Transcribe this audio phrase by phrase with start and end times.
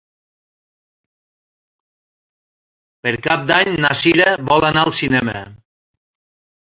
[3.03, 5.37] Per Cap d'Any na Cira vol anar al cinema.